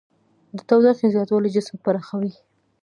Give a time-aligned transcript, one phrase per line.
[0.57, 2.33] د تودوخې زیاتوالی جسم پراخوي.